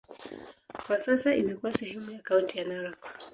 Kwa 0.85 0.99
sasa 0.99 1.31
imekuwa 1.35 1.73
sehemu 1.73 2.11
ya 2.11 2.21
kaunti 2.21 2.57
ya 2.57 2.63
Narok. 2.67 2.99